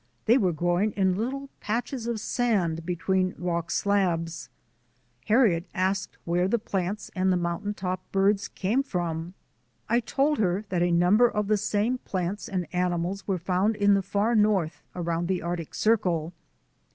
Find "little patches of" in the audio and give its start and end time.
1.15-2.19